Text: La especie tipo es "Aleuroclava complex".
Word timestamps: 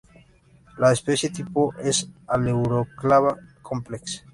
La 0.79 0.91
especie 0.91 1.29
tipo 1.29 1.75
es 1.77 2.09
"Aleuroclava 2.25 3.37
complex". 3.61 4.25